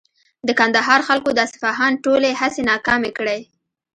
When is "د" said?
0.47-0.49, 1.33-1.39